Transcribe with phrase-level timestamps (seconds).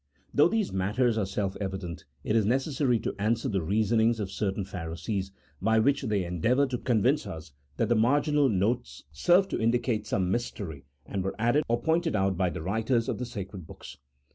[0.33, 4.65] Though these matters are self evident, it is necessary to answer the reasonings of certain
[4.65, 5.31] Pharisees,
[5.61, 10.31] by which they endeavour to convince us that the marginal notes serve to indicate some
[10.31, 13.97] mystery and were added or pointed out by the writers of the sacred books.